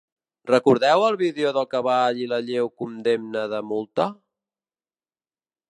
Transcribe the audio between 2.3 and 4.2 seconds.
la lleu condemna de multa?